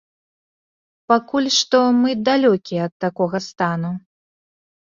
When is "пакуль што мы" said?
1.11-2.17